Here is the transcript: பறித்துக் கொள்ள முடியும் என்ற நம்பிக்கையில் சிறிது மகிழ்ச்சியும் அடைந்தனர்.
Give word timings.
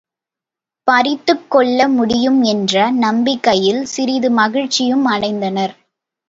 பறித்துக் 0.87 1.51
கொள்ள 1.51 1.87
முடியும் 1.87 2.43
என்ற 2.43 2.89
நம்பிக்கையில் 2.99 3.85
சிறிது 3.85 4.31
மகிழ்ச்சியும் 4.31 5.05
அடைந்தனர். 5.07 5.75